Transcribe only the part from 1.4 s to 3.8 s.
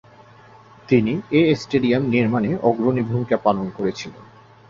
stadium নির্মাণে অগ্রণী ভূমিকা পালন